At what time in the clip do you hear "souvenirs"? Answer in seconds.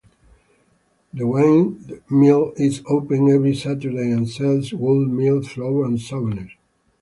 6.01-6.49